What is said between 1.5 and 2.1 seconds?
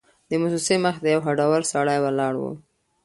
سړی